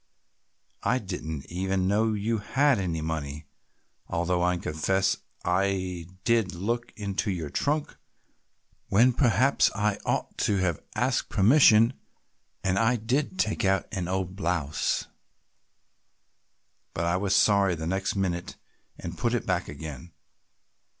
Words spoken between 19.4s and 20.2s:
back again.